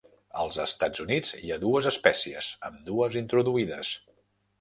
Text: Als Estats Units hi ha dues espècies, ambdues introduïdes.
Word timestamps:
Als 0.43 0.55
Estats 0.61 1.01
Units 1.03 1.33
hi 1.39 1.51
ha 1.55 1.59
dues 1.65 1.89
espècies, 1.91 2.47
ambdues 2.71 3.19
introduïdes. 3.23 3.93